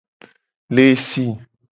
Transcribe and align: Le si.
Le 0.71 0.95
si. 0.95 1.25